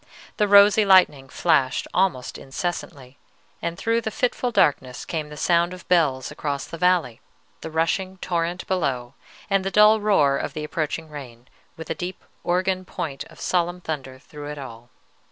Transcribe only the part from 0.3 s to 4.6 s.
The rosy lightning flashed almost incessantly, and through the fitful